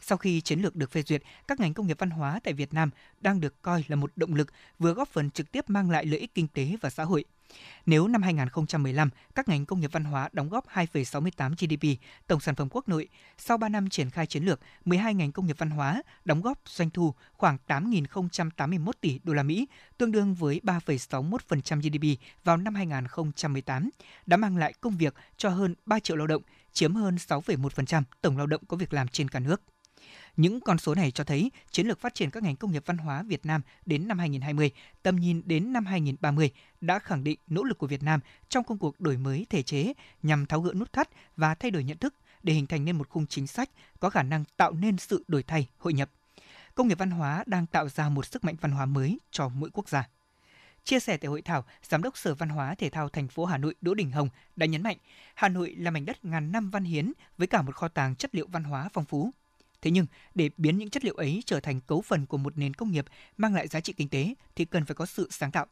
[0.06, 2.74] Sau khi chiến lược được phê duyệt, các ngành công nghiệp văn hóa tại Việt
[2.74, 2.90] Nam
[3.20, 6.20] đang được coi là một động lực vừa góp phần trực tiếp mang lại lợi
[6.20, 7.24] ích kinh tế và xã hội.
[7.86, 12.54] Nếu năm 2015, các ngành công nghiệp văn hóa đóng góp 2,68 GDP, tổng sản
[12.54, 15.70] phẩm quốc nội, sau 3 năm triển khai chiến lược, 12 ngành công nghiệp văn
[15.70, 19.66] hóa đóng góp doanh thu khoảng 8.081 tỷ đô la Mỹ,
[19.98, 23.90] tương đương với 3,61% GDP vào năm 2018,
[24.26, 28.36] đã mang lại công việc cho hơn 3 triệu lao động, chiếm hơn 6,1% tổng
[28.36, 29.60] lao động có việc làm trên cả nước.
[30.36, 32.98] Những con số này cho thấy chiến lược phát triển các ngành công nghiệp văn
[32.98, 34.70] hóa Việt Nam đến năm 2020,
[35.02, 38.78] tầm nhìn đến năm 2030 đã khẳng định nỗ lực của Việt Nam trong công
[38.78, 42.14] cuộc đổi mới thể chế nhằm tháo gỡ nút thắt và thay đổi nhận thức
[42.42, 45.42] để hình thành nên một khung chính sách có khả năng tạo nên sự đổi
[45.42, 46.10] thay, hội nhập.
[46.74, 49.70] Công nghiệp văn hóa đang tạo ra một sức mạnh văn hóa mới cho mỗi
[49.72, 50.08] quốc gia.
[50.84, 53.58] Chia sẻ tại hội thảo, Giám đốc Sở Văn hóa Thể thao thành phố Hà
[53.58, 54.96] Nội Đỗ Đình Hồng đã nhấn mạnh,
[55.34, 58.34] Hà Nội là mảnh đất ngàn năm văn hiến với cả một kho tàng chất
[58.34, 59.30] liệu văn hóa phong phú.
[59.84, 62.74] Thế nhưng, để biến những chất liệu ấy trở thành cấu phần của một nền
[62.74, 63.04] công nghiệp
[63.36, 65.66] mang lại giá trị kinh tế thì cần phải có sự sáng tạo.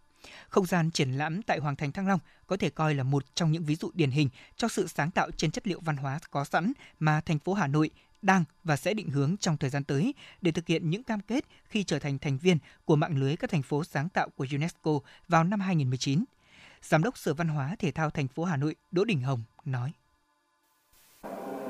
[0.48, 3.52] Không gian triển lãm tại Hoàng thành Thăng Long có thể coi là một trong
[3.52, 6.44] những ví dụ điển hình cho sự sáng tạo trên chất liệu văn hóa có
[6.44, 7.90] sẵn mà thành phố Hà Nội
[8.22, 11.44] đang và sẽ định hướng trong thời gian tới để thực hiện những cam kết
[11.64, 14.98] khi trở thành thành viên của mạng lưới các thành phố sáng tạo của UNESCO
[15.28, 16.24] vào năm 2019.
[16.82, 19.92] Giám đốc Sở Văn hóa Thể thao thành phố Hà Nội Đỗ Đình Hồng nói.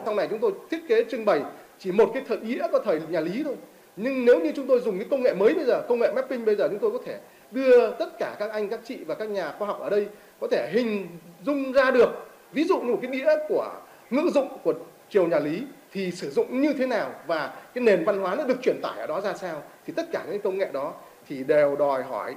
[0.07, 1.41] Trong này chúng tôi thiết kế trưng bày
[1.83, 3.55] chỉ một cái thời nghĩa có thời nhà Lý thôi.
[3.97, 6.45] Nhưng nếu như chúng tôi dùng cái công nghệ mới bây giờ, công nghệ mapping
[6.45, 7.19] bây giờ chúng tôi có thể
[7.51, 10.07] đưa tất cả các anh, các chị và các nhà khoa học ở đây
[10.41, 11.07] có thể hình
[11.45, 12.11] dung ra được
[12.53, 13.73] ví dụ như một cái đĩa của
[14.11, 14.75] ngữ dụng của
[15.09, 18.45] triều nhà Lý thì sử dụng như thế nào và cái nền văn hóa nó
[18.45, 20.95] được truyền tải ở đó ra sao thì tất cả những công nghệ đó
[21.29, 22.35] thì đều đòi hỏi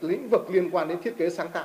[0.00, 1.64] lĩnh vực liên quan đến thiết kế sáng tạo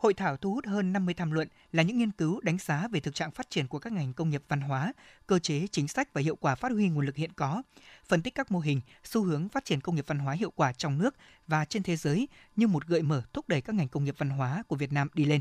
[0.00, 3.00] Hội thảo thu hút hơn 50 tham luận là những nghiên cứu đánh giá về
[3.00, 4.92] thực trạng phát triển của các ngành công nghiệp văn hóa,
[5.26, 7.62] cơ chế, chính sách và hiệu quả phát huy nguồn lực hiện có,
[8.08, 10.72] phân tích các mô hình, xu hướng phát triển công nghiệp văn hóa hiệu quả
[10.72, 11.14] trong nước
[11.46, 14.30] và trên thế giới như một gợi mở thúc đẩy các ngành công nghiệp văn
[14.30, 15.40] hóa của Việt Nam đi lên.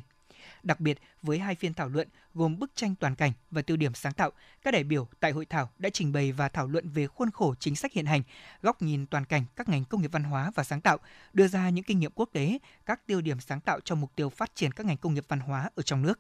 [0.64, 3.94] Đặc biệt, với hai phiên thảo luận gồm bức tranh toàn cảnh và tiêu điểm
[3.94, 7.08] sáng tạo, các đại biểu tại hội thảo đã trình bày và thảo luận về
[7.08, 8.22] khuôn khổ chính sách hiện hành,
[8.62, 10.98] góc nhìn toàn cảnh các ngành công nghiệp văn hóa và sáng tạo,
[11.34, 14.30] đưa ra những kinh nghiệm quốc tế, các tiêu điểm sáng tạo cho mục tiêu
[14.30, 16.20] phát triển các ngành công nghiệp văn hóa ở trong nước.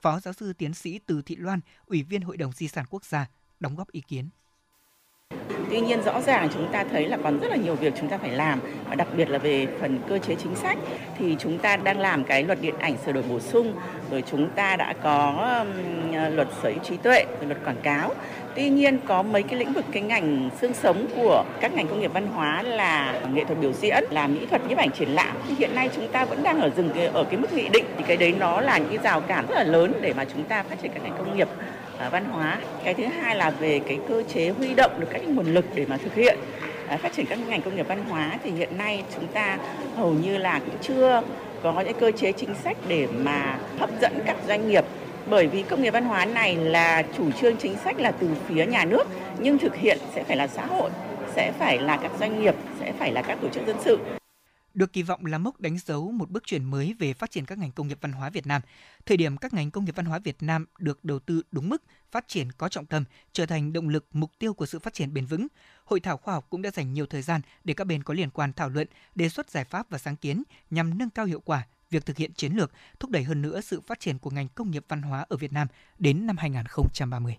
[0.00, 3.04] Phó giáo sư tiến sĩ Từ Thị Loan, Ủy viên Hội đồng Di sản Quốc
[3.04, 3.26] gia,
[3.60, 4.28] đóng góp ý kiến.
[5.70, 8.18] Tuy nhiên rõ ràng chúng ta thấy là còn rất là nhiều việc chúng ta
[8.18, 10.78] phải làm và đặc biệt là về phần cơ chế chính sách
[11.18, 13.72] thì chúng ta đang làm cái luật điện ảnh sửa đổi bổ sung
[14.10, 15.48] rồi chúng ta đã có
[16.14, 18.14] ờ, luật sở hữu trí tuệ rồi luật quảng cáo.
[18.54, 22.00] Tuy nhiên có mấy cái lĩnh vực cái ngành xương sống của các ngành công
[22.00, 25.36] nghiệp văn hóa là nghệ thuật biểu diễn, là mỹ thuật nhiếp ảnh triển lãm
[25.48, 28.04] thì hiện nay chúng ta vẫn đang ở dừng ở cái mức nghị định thì
[28.06, 30.62] cái đấy nó là những cái rào cản rất là lớn để mà chúng ta
[30.62, 31.48] phát triển các ngành công nghiệp
[32.12, 32.58] văn hóa.
[32.84, 35.86] Cái thứ hai là về cái cơ chế huy động được các nguồn lực để
[35.88, 36.38] mà thực hiện
[36.88, 39.58] à, phát triển các ngành công nghiệp văn hóa thì hiện nay chúng ta
[39.96, 41.22] hầu như là cũng chưa
[41.62, 44.84] có những cơ chế chính sách để mà hấp dẫn các doanh nghiệp.
[45.30, 48.66] Bởi vì công nghiệp văn hóa này là chủ trương chính sách là từ phía
[48.66, 49.04] nhà nước
[49.38, 50.90] nhưng thực hiện sẽ phải là xã hội
[51.34, 53.98] sẽ phải là các doanh nghiệp sẽ phải là các tổ chức dân sự
[54.76, 57.58] được kỳ vọng là mốc đánh dấu một bước chuyển mới về phát triển các
[57.58, 58.62] ngành công nghiệp văn hóa Việt Nam.
[59.06, 61.82] Thời điểm các ngành công nghiệp văn hóa Việt Nam được đầu tư đúng mức,
[62.10, 65.14] phát triển có trọng tâm, trở thành động lực mục tiêu của sự phát triển
[65.14, 65.46] bền vững.
[65.84, 68.30] Hội thảo khoa học cũng đã dành nhiều thời gian để các bên có liên
[68.30, 71.66] quan thảo luận, đề xuất giải pháp và sáng kiến nhằm nâng cao hiệu quả
[71.90, 74.70] việc thực hiện chiến lược, thúc đẩy hơn nữa sự phát triển của ngành công
[74.70, 77.36] nghiệp văn hóa ở Việt Nam đến năm 2030.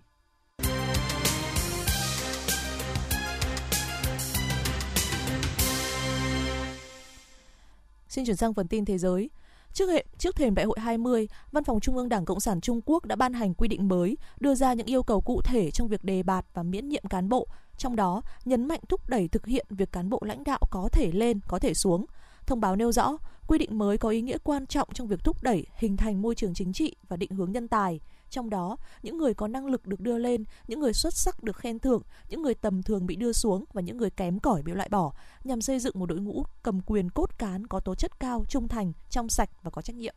[8.08, 9.30] Xin chuyển sang phần tin thế giới.
[9.72, 12.80] Trước hệ, trước thềm Đại hội 20, Văn phòng Trung ương Đảng Cộng sản Trung
[12.84, 15.88] Quốc đã ban hành quy định mới, đưa ra những yêu cầu cụ thể trong
[15.88, 19.46] việc đề bạt và miễn nhiệm cán bộ, trong đó nhấn mạnh thúc đẩy thực
[19.46, 22.06] hiện việc cán bộ lãnh đạo có thể lên, có thể xuống.
[22.46, 23.16] Thông báo nêu rõ,
[23.46, 26.34] quy định mới có ý nghĩa quan trọng trong việc thúc đẩy hình thành môi
[26.34, 29.86] trường chính trị và định hướng nhân tài– trong đó, những người có năng lực
[29.86, 33.16] được đưa lên, những người xuất sắc được khen thưởng, những người tầm thường bị
[33.16, 35.12] đưa xuống và những người kém cỏi bị loại bỏ,
[35.44, 38.68] nhằm xây dựng một đội ngũ cầm quyền cốt cán có tố chất cao, trung
[38.68, 40.14] thành, trong sạch và có trách nhiệm.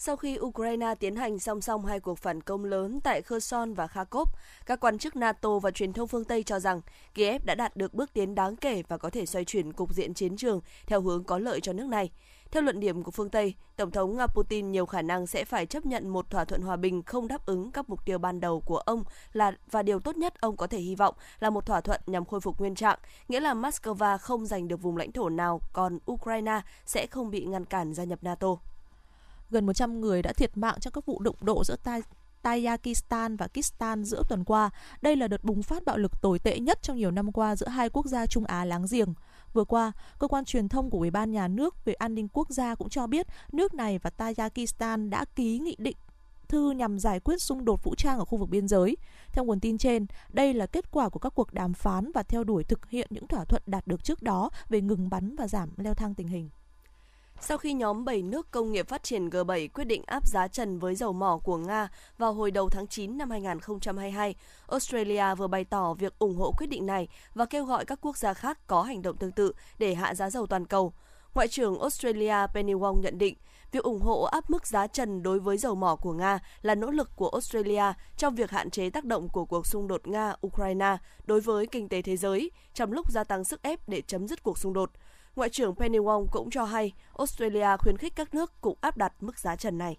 [0.00, 3.86] Sau khi Ukraine tiến hành song song hai cuộc phản công lớn tại Kherson và
[3.86, 4.28] Kharkov,
[4.66, 6.80] các quan chức NATO và truyền thông phương Tây cho rằng
[7.14, 10.14] Kiev đã đạt được bước tiến đáng kể và có thể xoay chuyển cục diện
[10.14, 12.10] chiến trường theo hướng có lợi cho nước này.
[12.50, 15.66] Theo luận điểm của phương Tây, Tổng thống Nga Putin nhiều khả năng sẽ phải
[15.66, 18.60] chấp nhận một thỏa thuận hòa bình không đáp ứng các mục tiêu ban đầu
[18.60, 21.80] của ông là và điều tốt nhất ông có thể hy vọng là một thỏa
[21.80, 25.28] thuận nhằm khôi phục nguyên trạng, nghĩa là Moscow không giành được vùng lãnh thổ
[25.28, 28.56] nào, còn Ukraine sẽ không bị ngăn cản gia nhập NATO.
[29.50, 32.02] Gần 100 người đã thiệt mạng trong các vụ đụng độ giữa tai
[32.42, 34.70] Tajikistan và Kistan giữa tuần qua.
[35.02, 37.68] Đây là đợt bùng phát bạo lực tồi tệ nhất trong nhiều năm qua giữa
[37.68, 39.14] hai quốc gia Trung Á láng giềng.
[39.52, 42.50] Vừa qua, cơ quan truyền thông của Ủy ban Nhà nước về an ninh quốc
[42.50, 45.96] gia cũng cho biết nước này và Tajikistan đã ký nghị định
[46.48, 48.96] thư nhằm giải quyết xung đột vũ trang ở khu vực biên giới.
[49.32, 52.44] Theo nguồn tin trên, đây là kết quả của các cuộc đàm phán và theo
[52.44, 55.70] đuổi thực hiện những thỏa thuận đạt được trước đó về ngừng bắn và giảm
[55.76, 56.50] leo thang tình hình.
[57.40, 60.78] Sau khi nhóm 7 nước công nghiệp phát triển G7 quyết định áp giá trần
[60.78, 64.34] với dầu mỏ của Nga vào hồi đầu tháng 9 năm 2022,
[64.68, 68.16] Australia vừa bày tỏ việc ủng hộ quyết định này và kêu gọi các quốc
[68.16, 70.92] gia khác có hành động tương tự để hạ giá dầu toàn cầu.
[71.34, 73.34] Ngoại trưởng Australia Penny Wong nhận định,
[73.72, 76.90] việc ủng hộ áp mức giá trần đối với dầu mỏ của Nga là nỗ
[76.90, 81.40] lực của Australia trong việc hạn chế tác động của cuộc xung đột Nga-Ukraine đối
[81.40, 84.58] với kinh tế thế giới trong lúc gia tăng sức ép để chấm dứt cuộc
[84.58, 84.90] xung đột.
[85.38, 89.12] Ngoại trưởng Penny Wong cũng cho hay Australia khuyến khích các nước cũng áp đặt
[89.20, 89.96] mức giá trần này.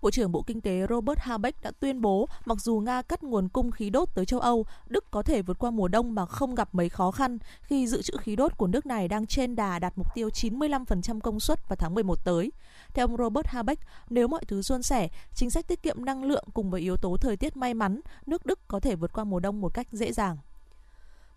[0.00, 3.48] Bộ trưởng Bộ Kinh tế Robert Habeck đã tuyên bố mặc dù Nga cắt nguồn
[3.48, 6.54] cung khí đốt tới châu Âu, Đức có thể vượt qua mùa đông mà không
[6.54, 9.78] gặp mấy khó khăn khi dự trữ khí đốt của nước này đang trên đà
[9.78, 12.52] đạt mục tiêu 95% công suất vào tháng 11 tới.
[12.94, 16.44] Theo ông Robert Habeck, nếu mọi thứ suôn sẻ, chính sách tiết kiệm năng lượng
[16.54, 19.40] cùng với yếu tố thời tiết may mắn, nước Đức có thể vượt qua mùa
[19.40, 20.36] đông một cách dễ dàng.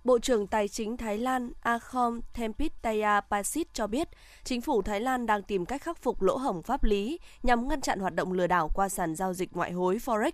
[0.05, 4.07] Bộ trưởng Tài chính Thái Lan Akhom Thempitaya Pasit cho biết,
[4.43, 7.81] chính phủ Thái Lan đang tìm cách khắc phục lỗ hổng pháp lý nhằm ngăn
[7.81, 10.31] chặn hoạt động lừa đảo qua sàn giao dịch ngoại hối Forex.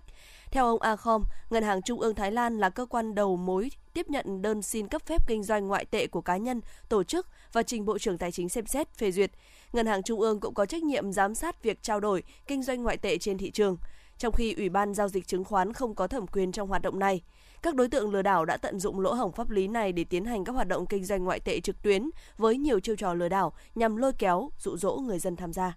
[0.50, 4.06] Theo ông Akhom, Ngân hàng Trung ương Thái Lan là cơ quan đầu mối tiếp
[4.10, 7.62] nhận đơn xin cấp phép kinh doanh ngoại tệ của cá nhân, tổ chức và
[7.62, 9.30] trình Bộ trưởng Tài chính xem xét phê duyệt.
[9.72, 12.82] Ngân hàng Trung ương cũng có trách nhiệm giám sát việc trao đổi, kinh doanh
[12.82, 13.76] ngoại tệ trên thị trường,
[14.22, 16.98] trong khi Ủy ban Giao dịch Chứng khoán không có thẩm quyền trong hoạt động
[16.98, 17.22] này.
[17.62, 20.24] Các đối tượng lừa đảo đã tận dụng lỗ hổng pháp lý này để tiến
[20.24, 23.28] hành các hoạt động kinh doanh ngoại tệ trực tuyến với nhiều chiêu trò lừa
[23.28, 25.76] đảo nhằm lôi kéo, dụ dỗ người dân tham gia.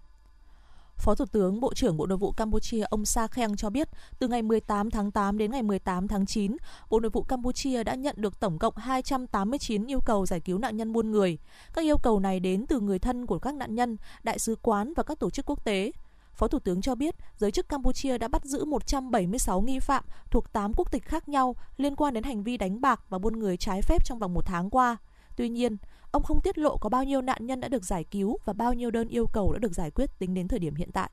[0.96, 4.28] Phó Thủ tướng Bộ trưởng Bộ Nội vụ Campuchia ông Sa Kheng cho biết, từ
[4.28, 6.56] ngày 18 tháng 8 đến ngày 18 tháng 9,
[6.90, 10.76] Bộ Nội vụ Campuchia đã nhận được tổng cộng 289 yêu cầu giải cứu nạn
[10.76, 11.38] nhân buôn người.
[11.74, 14.92] Các yêu cầu này đến từ người thân của các nạn nhân, đại sứ quán
[14.96, 15.92] và các tổ chức quốc tế.
[16.36, 20.52] Phó Thủ tướng cho biết, giới chức Campuchia đã bắt giữ 176 nghi phạm thuộc
[20.52, 23.56] 8 quốc tịch khác nhau liên quan đến hành vi đánh bạc và buôn người
[23.56, 24.96] trái phép trong vòng một tháng qua.
[25.36, 25.76] Tuy nhiên,
[26.10, 28.74] ông không tiết lộ có bao nhiêu nạn nhân đã được giải cứu và bao
[28.74, 31.10] nhiêu đơn yêu cầu đã được giải quyết tính đến thời điểm hiện tại.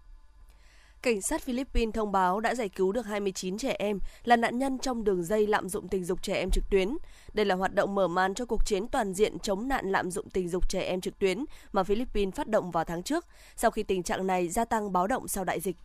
[1.04, 4.78] Cảnh sát Philippines thông báo đã giải cứu được 29 trẻ em là nạn nhân
[4.78, 6.98] trong đường dây lạm dụng tình dục trẻ em trực tuyến.
[7.34, 10.30] Đây là hoạt động mở màn cho cuộc chiến toàn diện chống nạn lạm dụng
[10.30, 13.84] tình dục trẻ em trực tuyến mà Philippines phát động vào tháng trước, sau khi
[13.84, 15.76] tình trạng này gia tăng báo động sau đại dịch.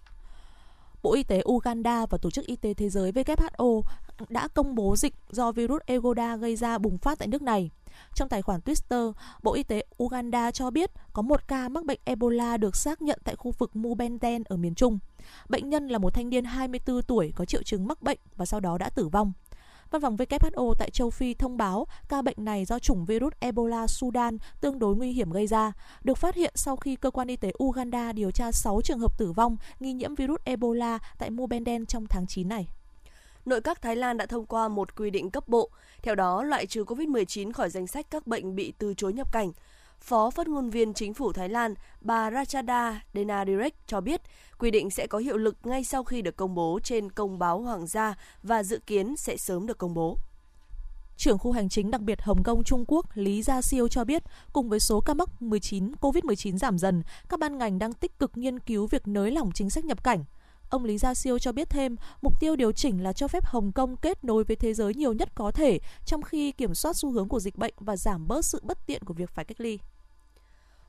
[1.03, 3.83] Bộ Y tế Uganda và Tổ chức Y tế Thế giới WHO
[4.29, 7.71] đã công bố dịch do virus Ebola gây ra bùng phát tại nước này.
[8.15, 12.01] Trong tài khoản Twitter, Bộ Y tế Uganda cho biết có một ca mắc bệnh
[12.05, 14.99] Ebola được xác nhận tại khu vực Mubenden ở miền Trung.
[15.49, 18.61] Bệnh nhân là một thanh niên 24 tuổi có triệu chứng mắc bệnh và sau
[18.61, 19.33] đó đã tử vong.
[19.91, 23.87] Văn phòng WHO tại châu Phi thông báo ca bệnh này do chủng virus Ebola
[23.87, 27.37] Sudan tương đối nguy hiểm gây ra, được phát hiện sau khi cơ quan y
[27.37, 31.87] tế Uganda điều tra 6 trường hợp tử vong nghi nhiễm virus Ebola tại Mubenden
[31.87, 32.69] trong tháng 9 này
[33.49, 35.71] nội các Thái Lan đã thông qua một quy định cấp bộ,
[36.03, 39.53] theo đó loại trừ COVID-19 khỏi danh sách các bệnh bị từ chối nhập cảnh.
[40.01, 44.21] Phó phát ngôn viên chính phủ Thái Lan bà Rachada Denadirek cho biết
[44.59, 47.61] quy định sẽ có hiệu lực ngay sau khi được công bố trên công báo
[47.61, 50.17] hoàng gia và dự kiến sẽ sớm được công bố.
[51.17, 54.23] Trưởng khu hành chính đặc biệt Hồng Kông Trung Quốc Lý Gia Siêu cho biết,
[54.53, 58.37] cùng với số ca mắc 19 COVID-19 giảm dần, các ban ngành đang tích cực
[58.37, 60.25] nghiên cứu việc nới lỏng chính sách nhập cảnh.
[60.69, 63.73] Ông Lý Gia Siêu cho biết thêm, mục tiêu điều chỉnh là cho phép Hồng
[63.73, 67.11] Kông kết nối với thế giới nhiều nhất có thể, trong khi kiểm soát xu
[67.11, 69.79] hướng của dịch bệnh và giảm bớt sự bất tiện của việc phải cách ly.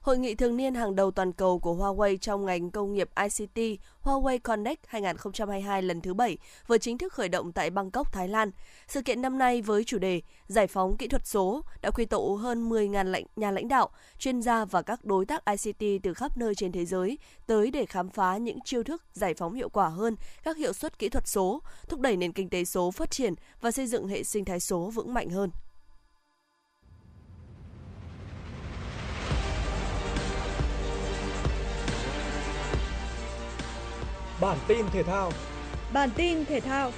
[0.02, 3.80] Hội nghị thường niên hàng đầu toàn cầu của Huawei trong ngành công nghiệp ICT
[4.04, 8.52] Huawei Connect 2022 lần thứ 7 vừa chính thức khởi động tại Bangkok, Thái Lan.
[8.88, 12.36] Sự kiện năm nay với chủ đề Giải phóng kỹ thuật số đã quy tụ
[12.36, 16.38] hơn 10.000 lãnh, nhà lãnh đạo, chuyên gia và các đối tác ICT từ khắp
[16.38, 19.88] nơi trên thế giới tới để khám phá những chiêu thức giải phóng hiệu quả
[19.88, 23.34] hơn các hiệu suất kỹ thuật số, thúc đẩy nền kinh tế số phát triển
[23.62, 25.50] và xây dựng hệ sinh thái số vững mạnh hơn.
[34.42, 35.32] Bản tin thể thao.
[35.94, 36.92] Bản tin thể thao.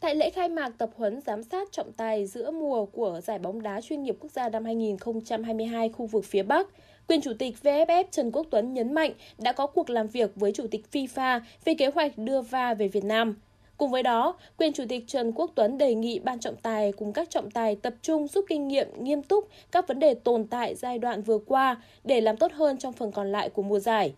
[0.00, 3.62] Tại lễ khai mạc tập huấn giám sát trọng tài giữa mùa của giải bóng
[3.62, 6.68] đá chuyên nghiệp quốc gia năm 2022 khu vực phía Bắc,
[7.08, 10.52] quyền chủ tịch VFF Trần Quốc Tuấn nhấn mạnh đã có cuộc làm việc với
[10.52, 13.36] chủ tịch FIFA về kế hoạch đưa VAR về Việt Nam.
[13.76, 17.12] Cùng với đó, quyền chủ tịch Trần Quốc Tuấn đề nghị ban trọng tài cùng
[17.12, 20.74] các trọng tài tập trung rút kinh nghiệm nghiêm túc các vấn đề tồn tại
[20.74, 24.14] giai đoạn vừa qua để làm tốt hơn trong phần còn lại của mùa giải.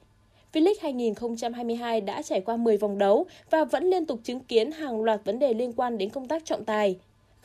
[0.53, 5.03] V-League 2022 đã trải qua 10 vòng đấu và vẫn liên tục chứng kiến hàng
[5.03, 6.97] loạt vấn đề liên quan đến công tác trọng tài.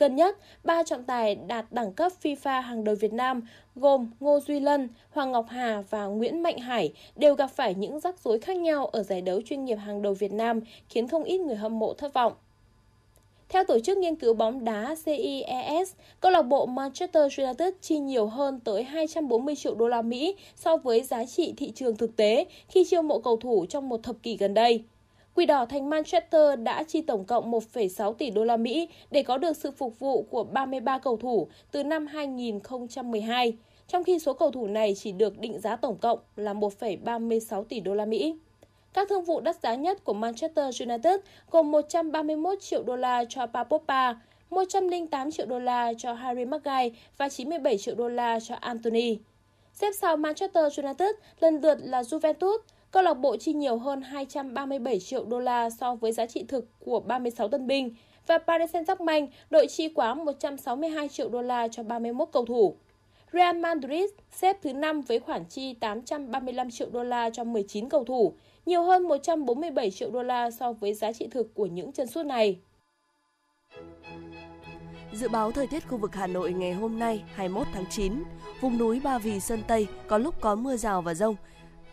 [0.02, 3.40] Gần nhất, ba trọng tài đạt đẳng cấp FIFA hàng đầu Việt Nam
[3.76, 8.00] gồm Ngô Duy Lân, Hoàng Ngọc Hà và Nguyễn Mạnh Hải đều gặp phải những
[8.00, 11.24] rắc rối khác nhau ở giải đấu chuyên nghiệp hàng đầu Việt Nam, khiến không
[11.24, 12.32] ít người hâm mộ thất vọng.
[13.48, 18.26] Theo tổ chức nghiên cứu bóng đá CIES, câu lạc bộ Manchester United chi nhiều
[18.26, 22.44] hơn tới 240 triệu đô la Mỹ so với giá trị thị trường thực tế
[22.68, 24.84] khi chiêu mộ cầu thủ trong một thập kỷ gần đây.
[25.34, 29.38] Quỷ đỏ thành Manchester đã chi tổng cộng 1,6 tỷ đô la Mỹ để có
[29.38, 33.56] được sự phục vụ của 33 cầu thủ từ năm 2012,
[33.88, 37.80] trong khi số cầu thủ này chỉ được định giá tổng cộng là 1,36 tỷ
[37.80, 38.36] đô la Mỹ.
[38.92, 43.46] Các thương vụ đắt giá nhất của Manchester United gồm 131 triệu đô la cho
[43.46, 44.14] Papopa,
[44.50, 49.18] 108 triệu đô la cho Harry Maguire và 97 triệu đô la cho Anthony.
[49.72, 52.58] Xếp sau Manchester United lần lượt là Juventus,
[52.92, 56.68] Câu lạc bộ chi nhiều hơn 237 triệu đô la so với giá trị thực
[56.78, 57.94] của 36 tân binh
[58.26, 62.76] và Paris Saint-Germain đội chi quá 162 triệu đô la cho 31 cầu thủ.
[63.32, 68.04] Real Madrid xếp thứ 5 với khoản chi 835 triệu đô la cho 19 cầu
[68.04, 68.34] thủ,
[68.66, 72.26] nhiều hơn 147 triệu đô la so với giá trị thực của những chân sút
[72.26, 72.58] này.
[75.12, 78.22] Dự báo thời tiết khu vực Hà Nội ngày hôm nay 21 tháng 9,
[78.60, 81.36] vùng núi Ba Vì Sơn Tây có lúc có mưa rào và rông,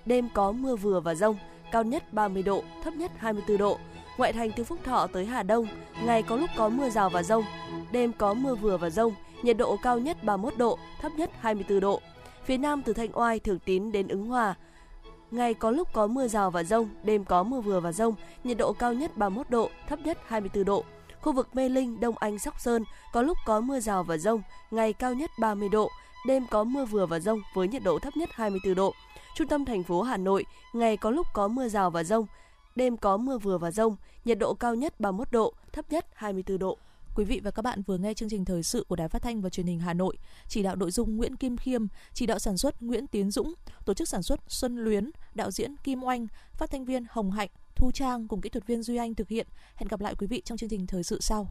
[0.05, 1.37] đêm có mưa vừa và rông,
[1.71, 3.77] cao nhất 30 độ, thấp nhất 24 độ.
[4.17, 5.67] Ngoại thành từ Phúc Thọ tới Hà Đông,
[6.03, 7.43] ngày có lúc có mưa rào và rông,
[7.91, 11.79] đêm có mưa vừa và rông, nhiệt độ cao nhất 31 độ, thấp nhất 24
[11.79, 12.01] độ.
[12.45, 14.55] Phía Nam từ Thanh Oai, Thường Tín đến Ứng Hòa,
[15.31, 18.57] ngày có lúc có mưa rào và rông, đêm có mưa vừa và rông, nhiệt
[18.57, 20.83] độ cao nhất 31 độ, thấp nhất 24 độ.
[21.21, 22.83] Khu vực Mê Linh, Đông Anh, Sóc Sơn
[23.13, 25.89] có lúc có mưa rào và rông, ngày cao nhất 30 độ,
[26.27, 28.93] đêm có mưa vừa và rông với nhiệt độ thấp nhất 24 độ.
[29.39, 32.25] Trung tâm thành phố Hà Nội, ngày có lúc có mưa rào và rông,
[32.75, 36.57] đêm có mưa vừa và rông, nhiệt độ cao nhất 31 độ, thấp nhất 24
[36.59, 36.77] độ.
[37.15, 39.41] Quý vị và các bạn vừa nghe chương trình thời sự của Đài Phát thanh
[39.41, 40.17] và Truyền hình Hà Nội.
[40.47, 43.53] Chỉ đạo nội dung Nguyễn Kim Khiêm, chỉ đạo sản xuất Nguyễn Tiến Dũng,
[43.85, 47.49] tổ chức sản xuất Xuân Luyến, đạo diễn Kim Oanh, phát thanh viên Hồng Hạnh,
[47.75, 49.47] Thu Trang cùng kỹ thuật viên Duy Anh thực hiện.
[49.75, 51.47] Hẹn gặp lại quý vị trong chương trình thời sự sau.